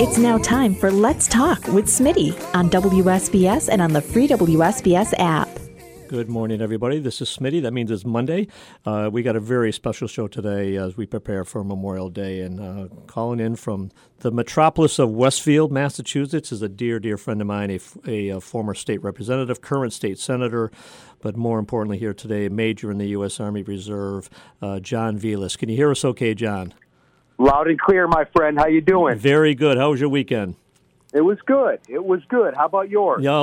[0.00, 5.14] It's now time for Let's Talk with Smitty on WSBS and on the free WSBS
[5.18, 5.48] app.
[6.08, 7.00] Good morning, everybody.
[7.00, 7.60] This is Smitty.
[7.60, 8.48] That means it's Monday.
[8.86, 12.40] Uh, we got a very special show today as we prepare for Memorial Day.
[12.40, 13.90] And uh, calling in from
[14.20, 18.40] the metropolis of Westfield, Massachusetts, is a dear, dear friend of mine, a, a, a
[18.40, 20.72] former state representative, current state senator,
[21.20, 23.40] but more importantly, here today, a major in the U.S.
[23.40, 24.28] Army Reserve,
[24.62, 25.56] uh, John Velis.
[25.56, 26.74] Can you hear us okay, John?
[27.38, 28.58] Loud and clear, my friend.
[28.58, 29.16] How you doing?
[29.18, 29.78] Very good.
[29.78, 30.56] How was your weekend?
[31.14, 31.80] It was good.
[31.88, 32.54] It was good.
[32.54, 33.22] How about yours?
[33.22, 33.40] Yeah,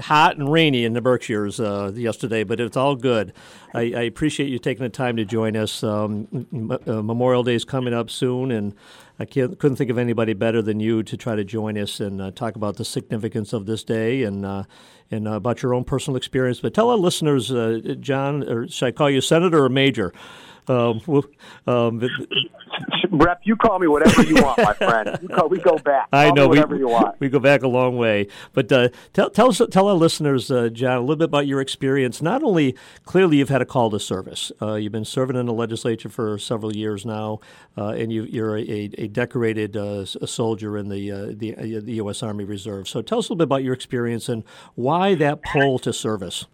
[0.00, 3.34] hot and rainy in the Berkshires uh, yesterday, but it's all good.
[3.74, 5.82] I, I, appreciate you taking the time to join us.
[5.82, 6.46] Um,
[6.86, 8.74] uh, Memorial Day is coming up soon, and
[9.18, 12.30] I couldn't think of anybody better than you to try to join us and uh,
[12.30, 14.64] talk about the significance of this day and uh,
[15.10, 16.60] and about your own personal experience.
[16.60, 20.14] But tell our listeners, uh, John, or should I call you Senator or Major?
[20.68, 21.00] Um,
[21.66, 22.02] um,
[23.10, 25.18] Rep, you call me whatever you want, my friend.
[25.32, 26.10] Call, we go back.
[26.10, 27.18] Call I know whatever we, you want.
[27.20, 28.26] We go back a long way.
[28.52, 31.60] But uh, tell tell us, tell our listeners, uh, John, a little bit about your
[31.60, 32.20] experience.
[32.20, 34.52] Not only clearly you've had a call to service.
[34.60, 37.40] Uh, you've been serving in the legislature for several years now,
[37.78, 41.94] uh, and you, are a, a, decorated uh, a soldier in the uh, the, the
[41.94, 42.22] U.S.
[42.22, 42.88] Army Reserve.
[42.88, 46.46] So tell us a little bit about your experience and why that pull to service.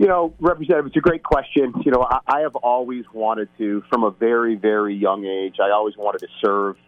[0.00, 1.74] You know, Representative, it's a great question.
[1.84, 5.72] You know, I, I have always wanted to, from a very, very young age, I
[5.72, 6.78] always wanted to serve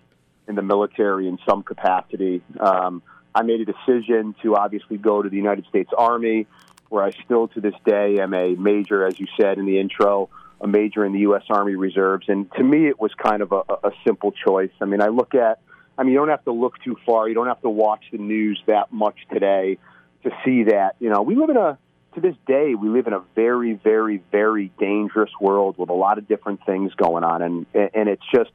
[0.49, 2.41] in the military in some capacity.
[2.59, 3.03] Um,
[3.35, 6.47] I made a decision to obviously go to the United States Army,
[6.89, 10.31] where I still to this day am a major, as you said in the intro,
[10.63, 11.43] a major in the U.S.
[11.51, 12.31] Army Reserves.
[12.31, 14.73] And to me, it was kind of a, a simple choice.
[14.81, 15.61] I mean, I look at,
[15.99, 17.29] I mean, you don't have to look too far.
[17.29, 19.77] You don't have to watch the news that much today
[20.23, 21.77] to see that, you know, we live in a,
[22.15, 26.19] to this day, we live in a very, very, very dangerous world with a lot
[26.19, 28.51] of different things going on, and and it's just,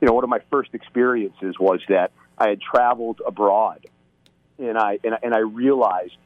[0.00, 3.86] you know, one of my first experiences was that I had traveled abroad,
[4.58, 6.16] and I and, and I realized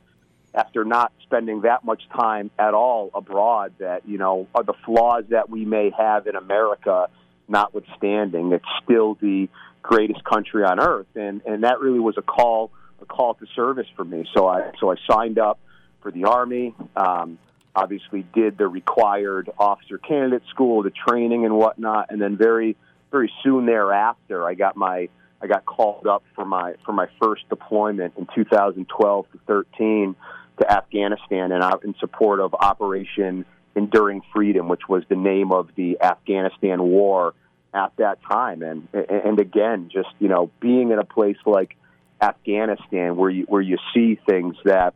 [0.55, 5.25] after not spending that much time at all abroad that you know are the flaws
[5.31, 7.09] that we may have in America,
[7.49, 9.49] notwithstanding, it's still the
[9.83, 13.89] greatest country on earth, and and that really was a call a call to service
[13.97, 14.27] for me.
[14.35, 15.59] So I so I signed up
[16.05, 16.73] for the Army.
[16.95, 17.39] Um,
[17.75, 22.77] obviously, did the required officer candidate school, the training and whatnot, and then very,
[23.11, 25.09] very soon thereafter, I got my
[25.43, 30.15] I got called up for my for my first deployment in 2012 to 13
[30.61, 33.45] to Afghanistan and out in support of Operation
[33.75, 37.35] Enduring Freedom, which was the name of the Afghanistan war
[37.75, 38.63] at that time.
[38.63, 41.77] And and again, just you know, being in a place like
[42.23, 44.95] Afghanistan where you where you see things that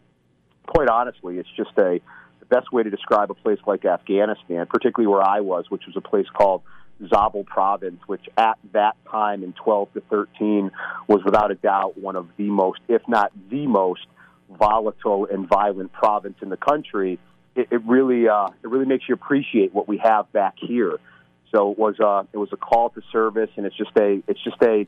[0.68, 2.00] quite honestly, it's just a
[2.40, 5.96] the best way to describe a place like Afghanistan, particularly where I was, which was
[5.96, 6.62] a place called
[7.02, 10.70] Zabul province, which at that time in 12 to 13
[11.08, 14.06] was without a doubt one of the most, if not the most,
[14.50, 17.18] volatile and violent province in the country.
[17.54, 20.98] It, it really, uh, it really makes you appreciate what we have back here.
[21.54, 24.42] So it was, uh, it was a call to service, and it's just a, it's
[24.42, 24.86] just a,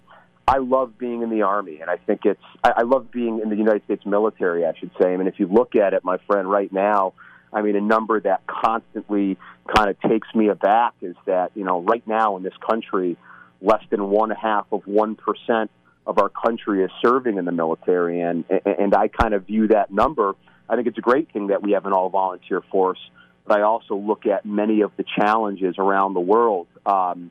[0.50, 3.56] I love being in the Army, and I think it's I, love being in the
[3.56, 4.66] United States military.
[4.66, 5.15] I should say.
[5.15, 7.12] I mean, if you look at it, my friend, right now,
[7.53, 9.39] I mean, a number that constantly
[9.72, 13.16] kind of takes me aback is that you know, right now in this country,
[13.62, 15.71] less than one half of one percent
[16.05, 19.93] of our country is serving in the military, and and I kind of view that
[19.93, 20.34] number.
[20.69, 22.99] I think it's a great thing that we have an all volunteer force,
[23.47, 26.66] but I also look at many of the challenges around the world.
[26.84, 27.31] Um,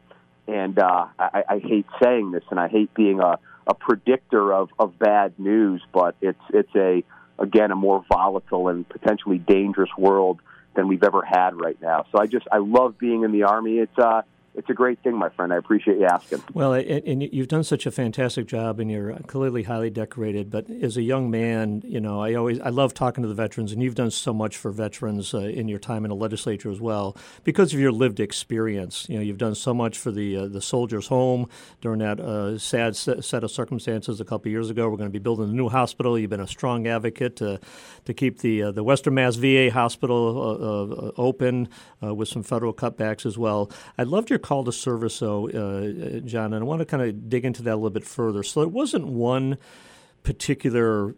[0.49, 4.69] and uh, I, I hate saying this, and I hate being a, a predictor of,
[4.79, 7.03] of bad news, but it's it's a
[7.37, 10.39] again a more volatile and potentially dangerous world
[10.75, 12.05] than we've ever had right now.
[12.11, 13.77] So I just I love being in the army.
[13.77, 14.23] It's uh,
[14.59, 15.53] it's a great thing, my friend.
[15.53, 16.43] I appreciate you asking.
[16.53, 20.51] Well, and you've done such a fantastic job, and you're clearly highly decorated.
[20.51, 23.71] But as a young man, you know, I always I love talking to the veterans,
[23.71, 26.81] and you've done so much for veterans uh, in your time in the legislature as
[26.81, 27.15] well
[27.45, 29.07] because of your lived experience.
[29.07, 31.47] You know, you've done so much for the uh, the soldiers' home
[31.79, 34.89] during that uh, sad set of circumstances a couple years ago.
[34.89, 36.19] We're going to be building a new hospital.
[36.19, 37.61] You've been a strong advocate to
[38.03, 41.69] to keep the uh, the Western Mass VA hospital uh, uh, open
[42.01, 43.71] with some federal cutbacks as well.
[43.97, 47.29] I loved your call to service, though, uh, John, and I want to kind of
[47.29, 48.41] dig into that a little bit further.
[48.41, 49.59] So it wasn't one
[50.23, 51.15] particular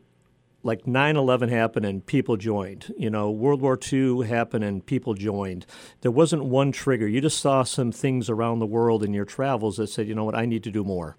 [0.63, 2.93] like 9-11 happened and people joined.
[2.97, 5.65] You know world war ii happened and people joined.
[6.01, 7.07] There wasn't one trigger.
[7.07, 10.25] You just saw some things around the world in your travels that said you know
[10.25, 10.35] what?
[10.35, 11.15] I need to do more.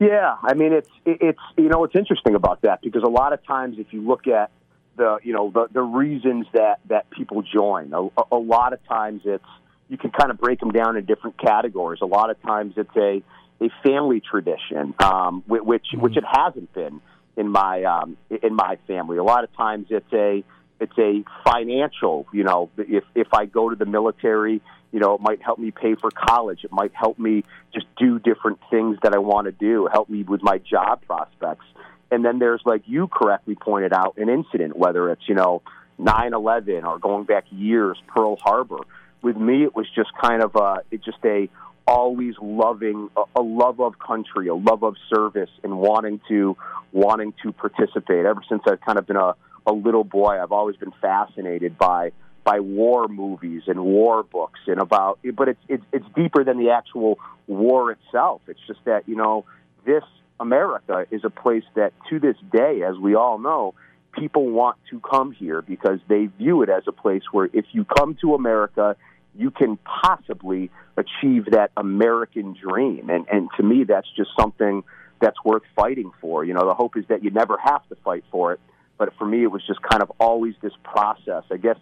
[0.00, 0.36] Yeah.
[0.42, 3.78] I mean it's it's you know it's interesting about that because a lot of times
[3.78, 4.50] if you look at
[4.96, 9.22] the you know the the reasons that that people join a, a lot of times
[9.24, 9.44] it's
[9.88, 12.00] you can kind of break them down in different categories.
[12.02, 13.22] A lot of times it's a
[13.58, 16.00] a family tradition, um, which mm-hmm.
[16.00, 17.00] which it hasn't been
[17.36, 19.18] in my um, in my family.
[19.18, 20.44] A lot of times it's a
[20.80, 22.26] it's a financial.
[22.32, 24.60] You know, if if I go to the military,
[24.92, 26.64] you know, it might help me pay for college.
[26.64, 29.88] It might help me just do different things that I want to do.
[29.90, 31.64] Help me with my job prospects.
[32.10, 35.62] And then there's like you correctly pointed out an incident, whether it's you know
[35.98, 38.80] nine eleven or going back years, Pearl Harbor.
[39.22, 41.48] With me, it was just kind of a, it just a
[41.86, 46.56] always loving a, a love of country, a love of service, and wanting to
[46.92, 48.26] wanting to participate.
[48.26, 49.34] Ever since I've kind of been a,
[49.66, 52.12] a little boy, I've always been fascinated by
[52.44, 55.18] by war movies and war books and about.
[55.34, 58.42] But it's it's it's deeper than the actual war itself.
[58.48, 59.44] It's just that you know
[59.84, 60.04] this
[60.38, 63.74] America is a place that to this day, as we all know,
[64.18, 67.84] people want to come here because they view it as a place where if you
[67.84, 68.96] come to America,
[69.34, 73.10] you can possibly achieve that American dream.
[73.10, 74.82] And and to me, that's just something
[75.20, 76.44] that's worth fighting for.
[76.44, 78.60] You know, the hope is that you never have to fight for it.
[78.98, 81.44] But for me, it was just kind of always this process.
[81.50, 81.78] I guess,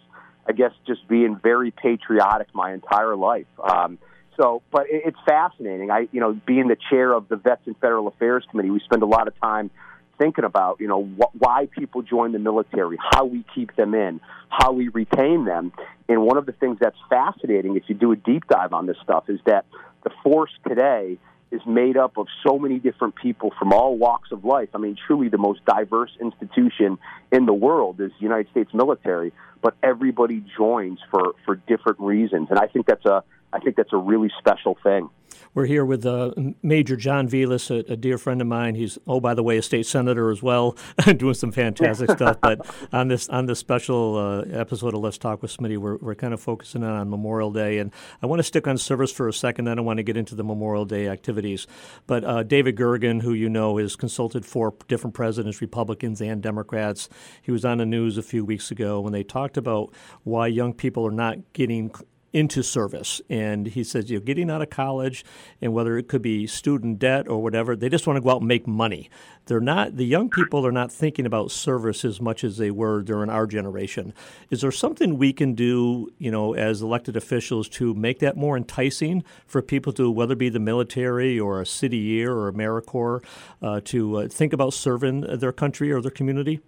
[0.47, 3.47] I guess, just being very patriotic my entire life.
[3.63, 3.97] Um,
[4.39, 5.91] so, but it, it's fascinating.
[5.91, 9.01] I, you know, being the chair of the Vets and Federal Affairs Committee, we spend
[9.01, 9.71] a lot of time
[10.17, 14.19] thinking about, you know, wh- why people join the military, how we keep them in,
[14.49, 15.71] how we retain them.
[16.07, 18.97] And one of the things that's fascinating, if you do a deep dive on this
[19.03, 19.65] stuff, is that
[20.03, 21.17] the force today
[21.51, 24.69] is made up of so many different people from all walks of life.
[24.73, 26.97] I mean, truly the most diverse institution
[27.31, 29.31] in the world is the United States military,
[29.61, 32.47] but everybody joins for, for different reasons.
[32.49, 33.23] And I think that's a
[33.53, 35.09] I think that's a really special thing.
[35.53, 38.75] We're here with uh, Major John Velis, a, a, dear friend of mine.
[38.75, 40.75] He's, oh, by the way, a state senator as well,
[41.17, 42.37] doing some fantastic stuff.
[42.41, 46.15] But on this on this special uh, episode of Let's Talk with Smitty, we're, we're
[46.15, 47.77] kind of focusing on Memorial Day.
[47.77, 49.65] And I want to stick on service for a second.
[49.65, 51.67] Then I want to get into the Memorial Day activities.
[52.05, 57.07] But uh, David Gergen, who you know has consulted for different presidents, Republicans and Democrats,
[57.41, 59.93] he was on the news a few weeks ago when they talked about
[60.23, 61.91] why young people are not getting
[62.35, 63.21] into service.
[63.29, 65.23] And he says, you know, getting out of college
[65.61, 68.41] and whether it could be student debt or whatever, they just want to go out
[68.41, 69.09] and make money.
[69.45, 73.01] They're not, the young people are not thinking about service as much as they were
[73.01, 74.13] during our generation.
[74.49, 78.57] Is there something we can do, you know, as elected officials to make that more
[78.57, 83.23] enticing for people to, whether it be the military or a city year or AmeriCorps,
[83.61, 86.59] uh, to uh, think about serving their country or their community?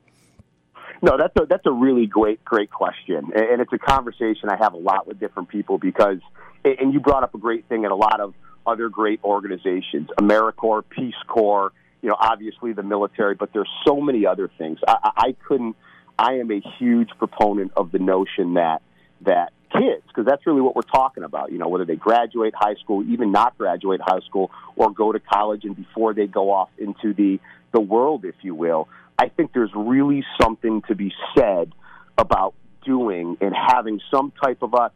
[1.02, 4.74] No, that's a that's a really great great question, and it's a conversation I have
[4.74, 6.20] a lot with different people because,
[6.64, 8.34] and you brought up a great thing, and a lot of
[8.66, 14.26] other great organizations, AmeriCorps, Peace Corps, you know, obviously the military, but there's so many
[14.26, 14.80] other things.
[14.88, 15.76] I, I couldn't.
[16.20, 18.82] I am a huge proponent of the notion that
[19.22, 21.52] that kids, because that's really what we're talking about.
[21.52, 25.20] You know, whether they graduate high school, even not graduate high school, or go to
[25.20, 27.40] college, and before they go off into the
[27.74, 28.88] the world, if you will,
[29.18, 31.74] I think there's really something to be said
[32.18, 32.54] about
[32.86, 34.92] doing and having some type of a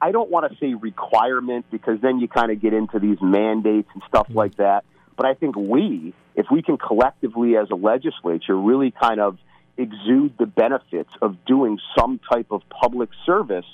[0.00, 3.88] I don't want to say requirement because then you kind of get into these mandates
[3.94, 4.38] and stuff mm-hmm.
[4.38, 4.84] like that.
[5.16, 9.38] But I think we, if we can collectively as a legislature really kind of
[9.76, 13.66] exude the benefits of doing some type of public service,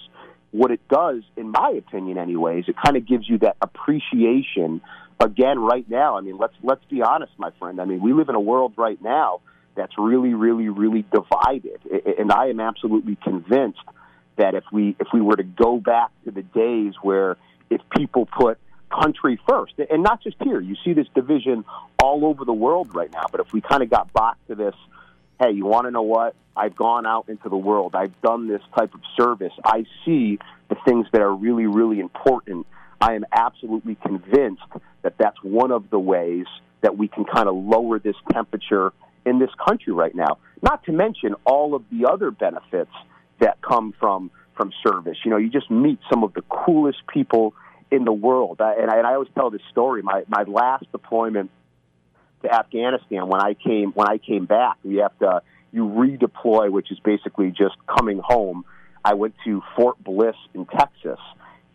[0.51, 4.81] what it does, in my opinion, anyways, it kind of gives you that appreciation.
[5.21, 7.81] Again, right now, I mean, let's let's be honest, my friend.
[7.81, 9.41] I mean, we live in a world right now
[9.75, 11.81] that's really, really, really divided.
[12.19, 13.81] And I am absolutely convinced
[14.37, 17.37] that if we if we were to go back to the days where
[17.71, 18.59] if people put
[18.91, 21.65] country first, and not just here, you see this division
[22.03, 23.25] all over the world right now.
[23.31, 24.75] But if we kind of got back to this,
[25.41, 26.35] hey, you want to know what?
[26.55, 27.95] I've gone out into the world.
[27.95, 29.53] I've done this type of service.
[29.65, 30.39] I see
[30.69, 32.67] the things that are really, really important.
[33.01, 34.63] I am absolutely convinced
[35.03, 36.47] that that's one of the ways
[36.83, 38.93] that we can kind of lower this temperature
[39.25, 40.39] in this country right now.
[40.63, 42.93] Not to mention all of the other benefits
[43.41, 45.17] that come from from service.
[45.25, 47.55] You know, you just meet some of the coolest people
[47.91, 48.61] in the world.
[48.61, 50.03] I, and, I, and I always tell this story.
[50.03, 51.51] My my last deployment
[52.43, 56.93] to Afghanistan when I came when I came back, we have to you redeploy, which
[56.93, 58.65] is basically just coming home.
[59.05, 61.19] I went to Fort Bliss in Texas,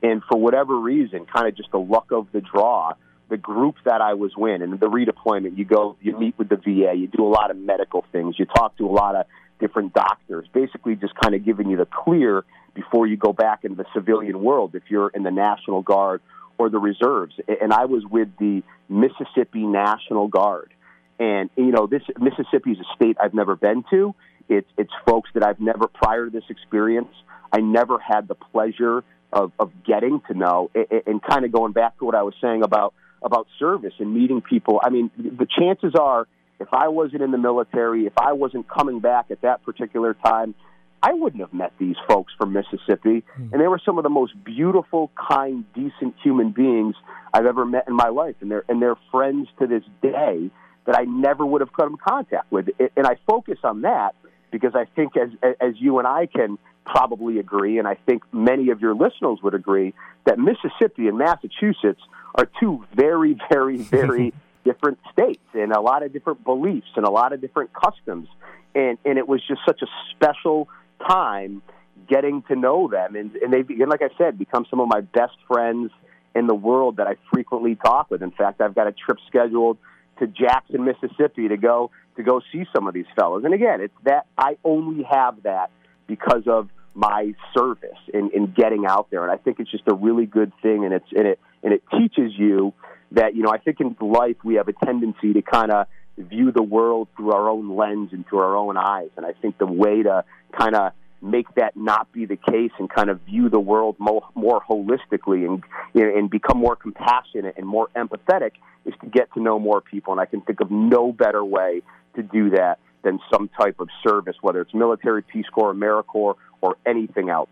[0.01, 2.93] and for whatever reason, kind of just the luck of the draw,
[3.29, 6.55] the group that I was with and the redeployment, you go, you meet with the
[6.55, 9.25] VA, you do a lot of medical things, you talk to a lot of
[9.59, 13.75] different doctors, basically just kind of giving you the clear before you go back into
[13.75, 16.21] the civilian world if you're in the National Guard
[16.57, 17.33] or the reserves.
[17.61, 20.73] And I was with the Mississippi National Guard.
[21.19, 24.13] And, you know, this Mississippi is a state I've never been to.
[24.47, 27.13] It's, it's folks that I've never, prior to this experience,
[27.51, 29.03] I never had the pleasure
[29.33, 32.33] of, of getting to know and, and kind of going back to what I was
[32.39, 32.93] saying about
[33.23, 34.79] about service and meeting people.
[34.83, 36.27] I mean, the chances are,
[36.59, 40.55] if I wasn't in the military, if I wasn't coming back at that particular time,
[41.01, 43.23] I wouldn't have met these folks from Mississippi.
[43.39, 43.51] Mm.
[43.51, 46.95] And they were some of the most beautiful, kind, decent human beings
[47.33, 48.35] I've ever met in my life.
[48.41, 50.49] And they're, and they're friends to this day
[50.85, 52.69] that I never would have come in contact with.
[52.95, 54.15] And I focus on that
[54.51, 58.69] because I think as, as you and I can probably agree, and I think many
[58.69, 59.93] of your listeners would agree,
[60.25, 62.01] that Mississippi and Massachusetts
[62.35, 67.09] are two very, very, very different states and a lot of different beliefs and a
[67.09, 68.27] lot of different customs.
[68.75, 70.67] And, and it was just such a special
[71.07, 71.61] time
[72.09, 73.15] getting to know them.
[73.15, 75.91] And, and they've and like I said, become some of my best friends
[76.35, 78.21] in the world that I frequently talk with.
[78.21, 79.77] In fact, I've got a trip scheduled
[80.19, 83.43] to Jackson, Mississippi to go to go see some of these fellows.
[83.45, 85.71] And again, it's that I only have that
[86.07, 89.23] because of my service in, in getting out there.
[89.23, 91.83] And I think it's just a really good thing and it's and it and it
[91.91, 92.73] teaches you
[93.11, 96.51] that, you know, I think in life we have a tendency to kind of view
[96.51, 99.09] the world through our own lens and through our own eyes.
[99.15, 100.23] And I think the way to
[100.57, 104.27] kind of make that not be the case and kind of view the world more,
[104.35, 108.51] more holistically and you know, and become more compassionate and more empathetic
[108.85, 110.13] is to get to know more people.
[110.13, 111.81] And I can think of no better way
[112.17, 116.75] to do that than some type of service, whether it's military, Peace Corps, AmeriCorps, or
[116.85, 117.49] anything else.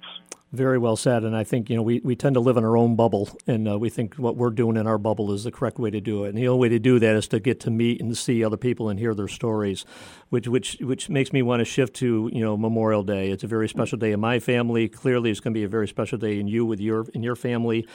[0.52, 1.24] Very well said.
[1.24, 3.68] And I think, you know, we, we tend to live in our own bubble, and
[3.68, 6.24] uh, we think what we're doing in our bubble is the correct way to do
[6.24, 6.30] it.
[6.30, 8.56] And the only way to do that is to get to meet and see other
[8.56, 9.86] people and hear their stories,
[10.30, 13.32] which, which, which makes me want to shift to, you know, Memorial Day.
[13.32, 14.88] It's a very special day in my family.
[14.88, 17.36] Clearly, it's going to be a very special day in you with your, in your
[17.36, 17.86] family.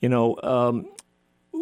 [0.00, 0.86] You know, um,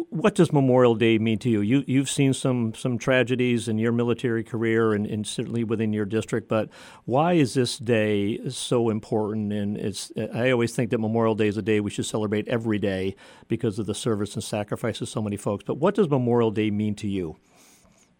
[0.09, 1.61] what does Memorial Day mean to you?
[1.61, 6.05] You you've seen some some tragedies in your military career and, and, certainly within your
[6.05, 6.69] district, but
[7.05, 9.53] why is this day so important?
[9.53, 12.79] And it's I always think that Memorial Day is a day we should celebrate every
[12.79, 13.15] day
[13.47, 15.63] because of the service and sacrifice of so many folks.
[15.65, 17.37] But what does Memorial Day mean to you?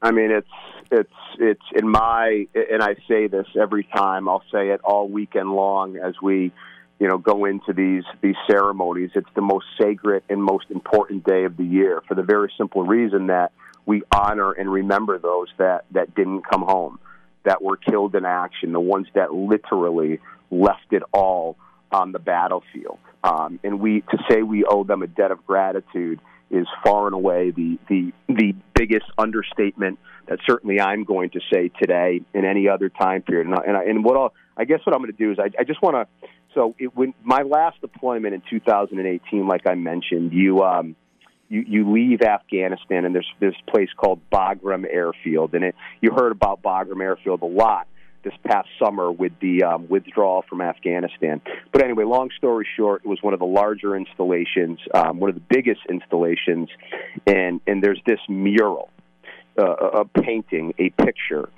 [0.01, 0.47] I mean, it's
[0.91, 4.29] it's it's in my and I say this every time.
[4.29, 6.51] I'll say it all weekend long as we
[6.99, 9.11] you know, go into these these ceremonies.
[9.15, 12.83] It's the most sacred and most important day of the year for the very simple
[12.83, 13.51] reason that
[13.85, 16.99] we honor and remember those that that didn't come home,
[17.43, 21.57] that were killed in action, the ones that literally left it all
[21.91, 22.99] on the battlefield.
[23.23, 26.19] Um, and we to say we owe them a debt of gratitude
[26.51, 31.69] is far and away the the the biggest understatement that certainly I'm going to say
[31.69, 33.45] today in any other time period.
[33.47, 35.37] And, I, and, I, and what I'll, I guess what I'm going to do is
[35.39, 39.75] I, I just want to so it, when my last deployment in 2018, like I
[39.75, 40.95] mentioned, you um,
[41.49, 46.31] you, you leave Afghanistan and there's this place called Bagram Airfield, and it you heard
[46.31, 47.87] about Bagram Airfield a lot
[48.23, 51.41] this past summer with the um, withdrawal from Afghanistan.
[51.71, 55.35] But anyway, long story short, it was one of the larger installations, um, one of
[55.35, 56.69] the biggest installations,
[57.27, 58.89] and and there's this mural,
[59.59, 59.65] uh,
[60.01, 61.49] a painting, a picture.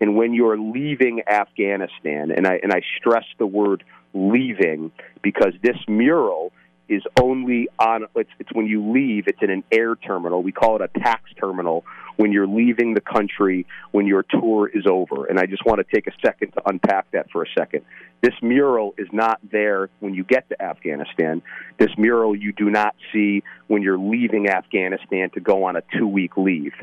[0.00, 3.84] And when you're leaving Afghanistan, and I and I stress the word
[4.14, 4.92] leaving
[5.22, 6.52] because this mural
[6.88, 10.42] is only on it's, it's when you leave it's in an air terminal.
[10.42, 11.84] We call it a PAX terminal
[12.16, 15.24] when you're leaving the country when your tour is over.
[15.26, 17.84] And i just want to take a second to unpack that for a second.
[18.20, 21.42] This mural is not there when you get to afghanistan.
[21.78, 26.06] This mural you do not see when you're leaving afghanistan to go on a two
[26.06, 26.74] week leave.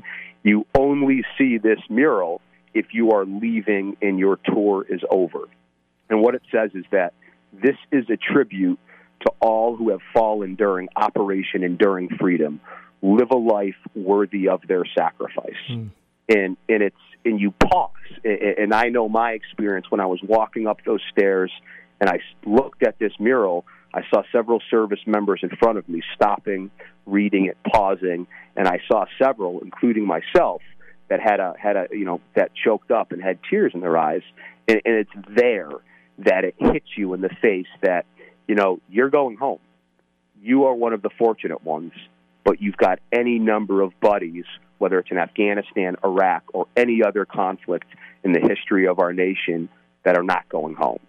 [0.44, 2.42] You only see this mural
[2.74, 5.48] if you are leaving and your tour is over.
[6.10, 7.14] And what it says is that
[7.54, 8.80] this is a tribute
[9.22, 12.60] to all who have fallen during Operation Enduring Freedom.
[13.02, 15.56] Live a life worthy of their sacrifice.
[15.70, 15.90] Mm.
[16.30, 17.92] And and it's and you pause.
[18.24, 21.52] And I know my experience when I was walking up those stairs
[22.00, 23.66] and I looked at this mural.
[23.94, 26.72] I saw several service members in front of me stopping,
[27.06, 30.62] reading it, pausing, and I saw several, including myself,
[31.10, 33.98] that had a had a you know that choked up and had tears in their
[33.98, 34.22] eyes.
[34.68, 35.72] And, and it's there
[36.26, 38.06] that it hits you in the face that,
[38.48, 39.60] you know, you're going home.
[40.42, 41.94] You are one of the fortunate ones,
[42.44, 44.46] but you've got any number of buddies,
[44.80, 47.86] whether it's in Afghanistan, Iraq, or any other conflict
[48.24, 49.70] in the history of our nation,
[50.04, 51.00] that are not going home.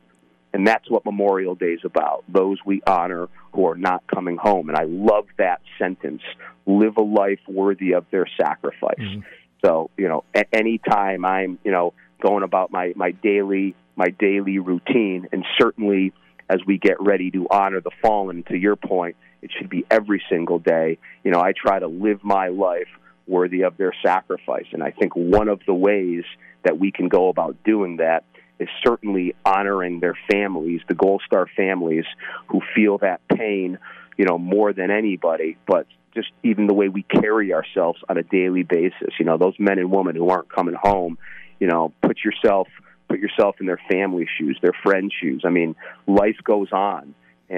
[0.52, 4.68] And that's what Memorial Day is about those we honor who are not coming home.
[4.68, 6.22] And I love that sentence
[6.66, 8.98] live a life worthy of their sacrifice.
[8.98, 9.20] Mm-hmm.
[9.64, 14.08] So, you know, at any time I'm, you know, going about my, my daily my
[14.08, 16.12] daily routine, and certainly
[16.48, 18.42] as we get ready to honor the fallen.
[18.44, 20.98] To your point, it should be every single day.
[21.24, 22.88] You know, I try to live my life
[23.26, 26.24] worthy of their sacrifice, and I think one of the ways
[26.64, 28.24] that we can go about doing that
[28.58, 32.04] is certainly honoring their families, the Gold Star families
[32.48, 33.78] who feel that pain,
[34.16, 35.56] you know, more than anybody.
[35.66, 39.54] But just even the way we carry ourselves on a daily basis, you know, those
[39.58, 41.18] men and women who aren't coming home,
[41.58, 42.68] you know, put yourself
[43.12, 45.42] put yourself in their family shoes, their friends' shoes.
[45.44, 45.76] I mean,
[46.06, 47.14] life goes on,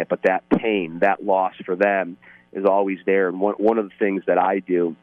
[0.08, 2.16] but that pain, that loss for them
[2.52, 3.28] is always there.
[3.28, 4.96] And one one of the things that I do,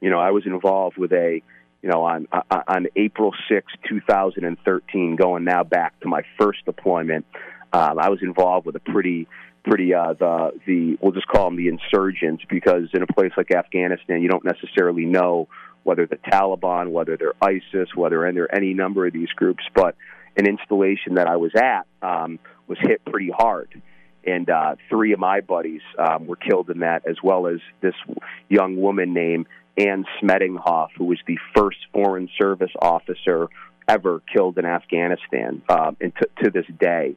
[0.00, 1.42] you know, I was involved with a
[1.82, 2.28] you know, on
[2.68, 7.24] on April 6, 2013, going now back to my first deployment,
[7.72, 9.28] um, I was involved with a pretty
[9.64, 13.50] pretty uh, the the we'll just call them the insurgents because in a place like
[13.50, 15.48] Afghanistan, you don't necessarily know
[15.82, 19.64] whether the Taliban, whether they're ISIS, whether they're any number of these groups.
[19.74, 19.96] But
[20.36, 23.82] an installation that I was at um, was hit pretty hard.
[24.24, 27.94] And uh, three of my buddies um, were killed in that, as well as this
[28.48, 29.46] young woman named
[29.78, 33.48] Anne Smedinghoff, who was the first Foreign Service officer
[33.88, 36.12] ever killed in Afghanistan, um, and
[36.44, 37.16] to this day.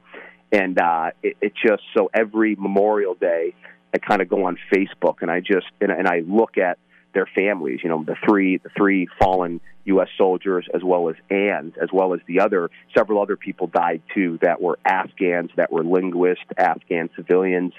[0.52, 3.54] And uh, it, it just so every Memorial Day,
[3.94, 6.78] I kind of go on Facebook and I just and, and I look at
[7.14, 7.80] their families.
[7.84, 10.10] You know, the three the three fallen U.S.
[10.18, 14.40] soldiers, as well as Anne's, as well as the other several other people died too
[14.42, 17.74] that were Afghans, that were linguists, Afghan civilians.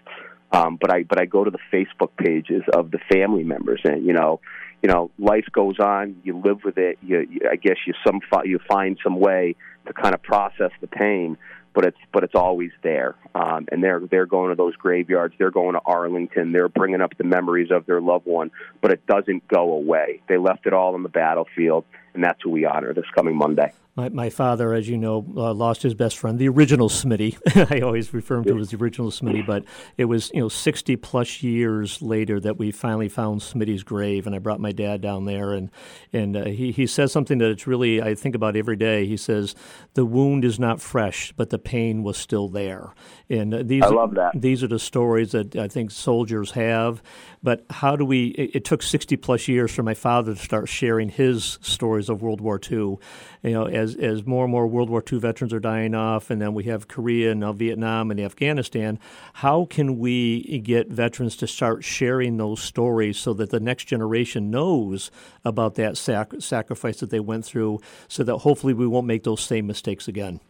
[0.53, 4.05] Um, but I but I go to the Facebook pages of the family members, and
[4.05, 4.41] you know,
[4.83, 6.21] you know, life goes on.
[6.23, 6.99] You live with it.
[7.03, 10.87] You, you I guess you some you find some way to kind of process the
[10.87, 11.37] pain,
[11.75, 13.16] but it's but it's always there.
[13.35, 15.35] Um, and they're they're going to those graveyards.
[15.38, 16.52] They're going to Arlington.
[16.52, 18.50] They're bringing up the memories of their loved one,
[18.81, 20.23] but it doesn't go away.
[20.28, 23.73] They left it all on the battlefield, and that's who we honor this coming Monday.
[23.97, 27.39] My, my father, as you know, uh, lost his best friend, the original Smitty.
[27.71, 29.65] I always refer him to as the original Smitty, but
[29.97, 34.35] it was you know 60 plus years later that we finally found Smitty's grave, and
[34.35, 35.71] I brought my dad down there, and
[36.13, 39.07] and uh, he he says something that it's really I think about every day.
[39.07, 39.55] He says
[39.95, 42.95] the wound is not fresh, but the pain was still there,
[43.31, 44.33] and uh, these I love that.
[44.35, 47.01] These are the stories that I think soldiers have,
[47.45, 48.29] but how do we?
[48.29, 52.23] It, it took 60 plus years for my father to start sharing his stories of
[52.23, 52.97] World War II,
[53.45, 53.67] you know.
[53.67, 56.65] As as more and more World War II veterans are dying off, and then we
[56.65, 58.99] have Korea and now Vietnam and Afghanistan,
[59.35, 64.50] how can we get veterans to start sharing those stories so that the next generation
[64.50, 65.11] knows
[65.45, 69.41] about that sac- sacrifice that they went through, so that hopefully we won't make those
[69.41, 70.41] same mistakes again?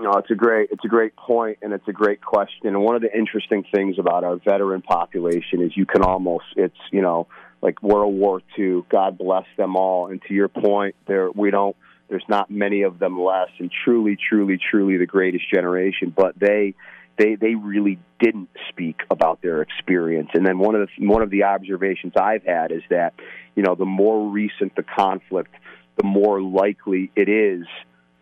[0.00, 2.68] No, it's a great it's a great point and it's a great question.
[2.68, 6.78] And one of the interesting things about our veteran population is you can almost it's
[6.90, 7.26] you know
[7.60, 8.84] like World War II.
[8.88, 10.06] God bless them all.
[10.06, 11.76] And to your point, there we don't
[12.10, 16.12] there's not many of them less, and truly, truly, truly the greatest generation.
[16.14, 16.74] But they,
[17.16, 20.30] they, they really didn't speak about their experience.
[20.34, 23.14] And then one of the one of the observations I've had is that,
[23.54, 25.54] you know, the more recent the conflict,
[25.96, 27.66] the more likely it is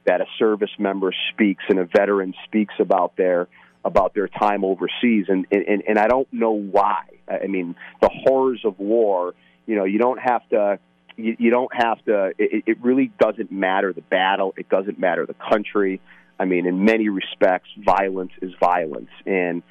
[0.05, 3.48] that a service member speaks and a veteran speaks about their
[3.85, 5.27] about their time overseas.
[5.29, 7.05] And and, and I don't know why.
[7.27, 9.35] I mean, the horrors of war.
[9.66, 10.79] You know, you don't have to
[11.18, 12.33] you, you don't have to.
[12.38, 14.54] It, it really doesn't matter the battle.
[14.57, 16.00] It doesn't matter the country.
[16.38, 19.11] I mean, in many respects, violence is violence.
[19.26, 19.62] And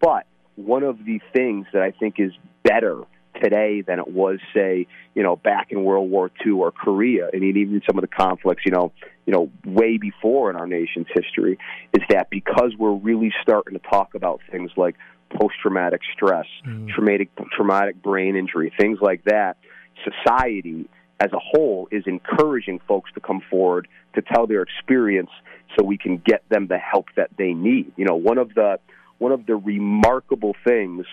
[0.00, 3.02] but one of the things that I think is better
[3.42, 7.42] today than it was, say, you know, back in World War II or Korea, and
[7.42, 8.92] even some of the conflicts, you know,
[9.26, 11.58] you know, way before in our nation's history,
[11.92, 14.96] is that because we're really starting to talk about things like
[15.40, 16.88] post-traumatic stress, mm.
[16.90, 19.56] traumatic traumatic brain injury, things like that,
[20.02, 20.88] society
[21.20, 25.30] as a whole is encouraging folks to come forward to tell their experience
[25.76, 27.92] so we can get them the help that they need.
[27.96, 28.78] You know, one of the
[29.18, 31.06] one of the remarkable things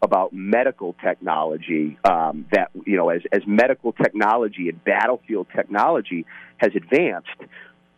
[0.00, 6.24] about medical technology um, that you know as as medical technology and battlefield technology
[6.58, 7.28] has advanced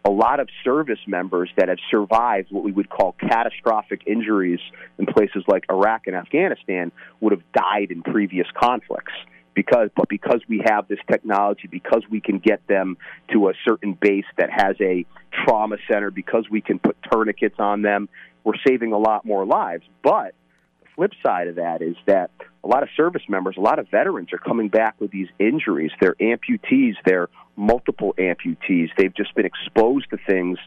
[0.02, 4.60] a lot of service members that have survived what we would call catastrophic injuries
[4.98, 9.12] in places like Iraq and Afghanistan would have died in previous conflicts
[9.60, 12.96] because but because we have this technology because we can get them
[13.32, 15.04] to a certain base that has a
[15.44, 18.08] trauma center because we can put tourniquets on them
[18.44, 19.84] we're saving a lot more lives.
[20.02, 20.34] But
[20.82, 22.30] the flip side of that is that
[22.62, 25.90] a lot of service members a lot of veterans are coming back with these injuries.
[26.00, 26.94] They're amputees.
[27.04, 28.88] They're multiple amputees.
[28.96, 30.58] They've just been exposed to things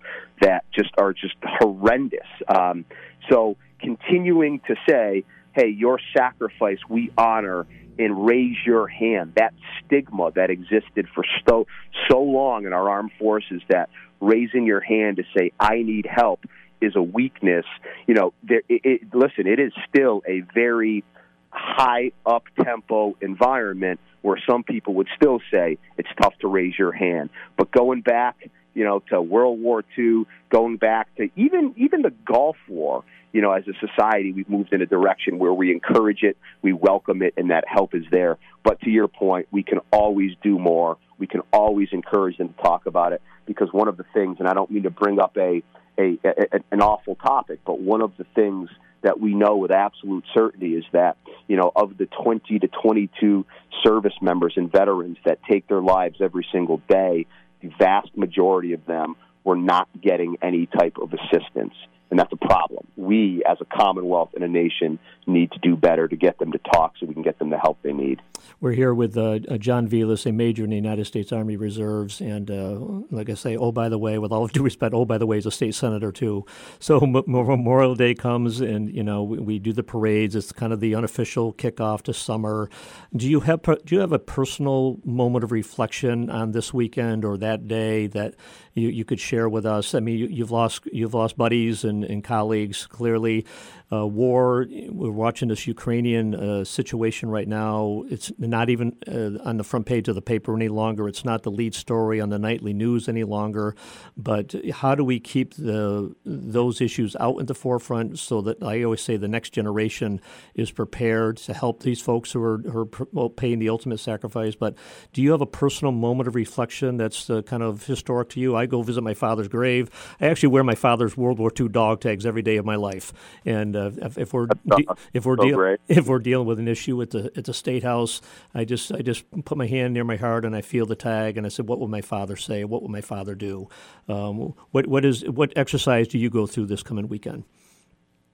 [0.41, 2.27] that just are just horrendous.
[2.47, 2.85] Um,
[3.29, 7.65] so continuing to say hey your sacrifice we honor
[7.99, 9.33] and raise your hand.
[9.35, 9.53] That
[9.85, 11.67] stigma that existed for so
[12.09, 13.89] so long in our armed forces that
[14.19, 16.45] raising your hand to say I need help
[16.81, 17.65] is a weakness.
[18.07, 21.03] You know, there, it, it, listen, it is still a very
[21.49, 26.91] high up tempo environment where some people would still say it's tough to raise your
[26.91, 27.29] hand.
[27.57, 32.13] But going back you know, to World War II, going back to even even the
[32.25, 33.03] Gulf War.
[33.33, 36.71] You know, as a society, we've moved in a direction where we encourage it, we
[36.71, 38.37] welcome it, and that help is there.
[38.63, 40.97] But to your point, we can always do more.
[41.17, 44.47] We can always encourage them to talk about it because one of the things, and
[44.47, 45.63] I don't mean to bring up a,
[45.97, 48.69] a, a an awful topic, but one of the things
[49.01, 51.17] that we know with absolute certainty is that
[51.47, 53.45] you know of the 20 to 22
[53.83, 57.25] service members and veterans that take their lives every single day
[57.61, 61.73] the vast majority of them were not getting any type of assistance
[62.13, 62.85] and that's a problem.
[62.95, 66.59] We, as a Commonwealth and a nation, need to do better to get them to
[66.59, 68.21] talk so we can get them the help they need.
[68.61, 72.21] We're here with uh, uh, John Velis, a major in the United States Army Reserves,
[72.21, 72.77] and uh,
[73.09, 75.37] like I say, oh by the way, with all due respect, oh by the way,
[75.37, 76.45] he's a state senator too.
[76.79, 80.35] So Memorial Day comes, and you know we, we, do the parades.
[80.35, 82.69] It's kind of the unofficial kickoff to summer.
[83.15, 87.37] Do you have do you have a personal moment of reflection on this weekend or
[87.37, 88.35] that day that
[88.73, 89.93] you, you could share with us?
[89.93, 93.45] I mean, you, have lost you've lost buddies and, and colleagues clearly
[93.93, 94.65] uh, war.
[94.89, 98.03] We're watching this Ukrainian uh, situation right now.
[98.09, 101.07] It's not even uh, on the front page of the paper any longer.
[101.07, 103.75] It's not the lead story on the nightly news any longer.
[104.17, 108.83] But how do we keep the those issues out in the forefront so that I
[108.83, 110.21] always say the next generation
[110.55, 114.55] is prepared to help these folks who are, who are paying the ultimate sacrifice?
[114.55, 114.75] But
[115.11, 118.55] do you have a personal moment of reflection that's uh, kind of historic to you?
[118.55, 119.89] I go visit my father's grave.
[120.19, 123.13] I actually wear my father's World War II dog tags every day of my life,
[123.45, 127.01] and uh, if, if, we're de- if we're so if we're dealing with an issue
[127.01, 128.21] at the at the state house,
[128.53, 131.37] I just I just put my hand near my heart and I feel the tag
[131.37, 132.63] and I said, what would my father say?
[132.63, 133.67] What would my father do?
[134.07, 137.43] Um, what what is what exercise do you go through this coming weekend?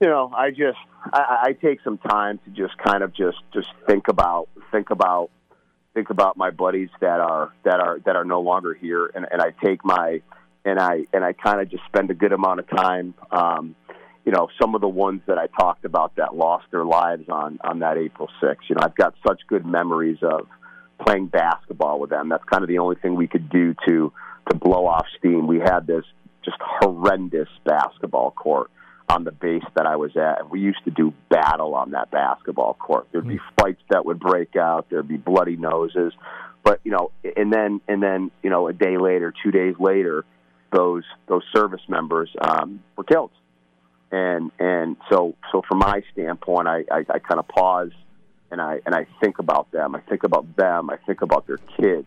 [0.00, 0.78] You know, I just
[1.12, 5.30] I, I take some time to just kind of just just think about think about
[5.94, 9.42] think about my buddies that are that are that are no longer here, and, and
[9.42, 10.22] I take my
[10.64, 13.74] and I and I kind of just spend a good amount of time um,
[14.24, 17.58] you know, some of the ones that I talked about that lost their lives on
[17.62, 18.68] on that April 6th.
[18.68, 20.46] You know, I've got such good memories of
[21.04, 22.28] playing basketball with them.
[22.28, 24.12] That's kind of the only thing we could do to
[24.50, 25.46] to blow off steam.
[25.46, 26.04] We had this
[26.44, 28.70] just horrendous basketball court
[29.08, 30.40] on the base that I was at.
[30.40, 33.08] And we used to do battle on that basketball court.
[33.10, 33.60] There'd be hmm.
[33.60, 34.86] fights that would break out.
[34.90, 36.12] There'd be bloody noses.
[36.62, 40.24] But you know, and then and then you know, a day later, two days later,
[40.72, 43.30] those those service members um, were killed
[44.10, 47.92] and and so so from my standpoint, I, I, I kind of pause
[48.50, 49.94] and I and I think about them.
[49.94, 50.90] I think about them.
[50.90, 52.06] I think about their kids.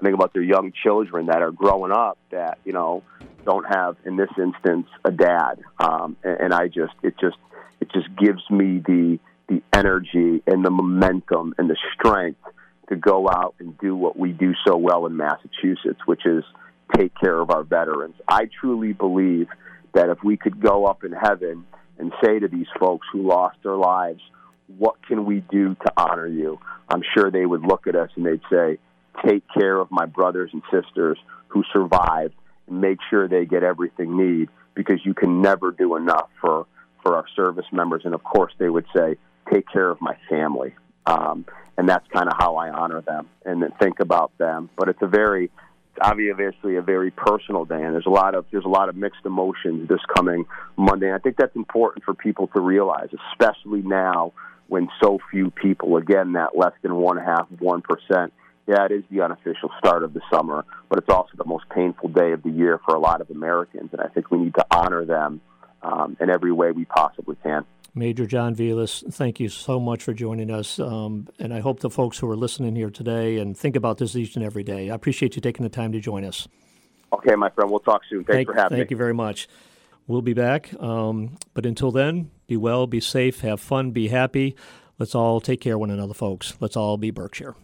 [0.00, 3.02] I think about their young children that are growing up that you know
[3.44, 5.60] don't have, in this instance, a dad.
[5.78, 7.36] Um, and, and I just it just
[7.80, 9.18] it just gives me the
[9.48, 12.40] the energy and the momentum and the strength
[12.88, 16.44] to go out and do what we do so well in Massachusetts, which is
[16.96, 18.14] take care of our veterans.
[18.28, 19.48] I truly believe
[19.94, 21.64] that if we could go up in heaven
[21.98, 24.20] and say to these folks who lost their lives,
[24.78, 26.58] what can we do to honor you?
[26.88, 28.78] I'm sure they would look at us and they'd say,
[29.24, 32.34] take care of my brothers and sisters who survived
[32.66, 36.66] and make sure they get everything need because you can never do enough for,
[37.02, 38.02] for our service members.
[38.04, 39.16] And of course, they would say,
[39.52, 40.74] take care of my family.
[41.06, 44.70] Um, and that's kind of how I honor them and then think about them.
[44.76, 45.50] But it's a very
[46.00, 49.24] obviously a very personal day, and there's a lot of there's a lot of mixed
[49.24, 50.44] emotions this coming
[50.76, 51.06] Monday.
[51.06, 54.32] And I think that's important for people to realize, especially now
[54.68, 58.32] when so few people, again, that less than one half one percent.
[58.66, 62.08] Yeah, it is the unofficial start of the summer, but it's also the most painful
[62.08, 64.64] day of the year for a lot of Americans, and I think we need to
[64.70, 65.42] honor them
[65.82, 67.66] um, in every way we possibly can.
[67.94, 70.80] Major John Velis, thank you so much for joining us.
[70.80, 74.16] Um, and I hope the folks who are listening here today and think about this
[74.16, 74.90] each and every day.
[74.90, 76.48] I appreciate you taking the time to join us.
[77.12, 77.70] Okay, my friend.
[77.70, 78.24] We'll talk soon.
[78.24, 78.78] Thanks thank, for having thank me.
[78.78, 79.48] Thank you very much.
[80.08, 80.74] We'll be back.
[80.82, 84.56] Um, but until then, be well, be safe, have fun, be happy.
[84.98, 86.54] Let's all take care of one another, folks.
[86.60, 87.54] Let's all be Berkshire.